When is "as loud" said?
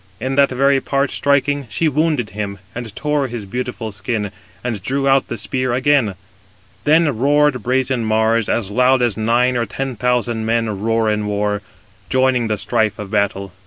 8.49-9.03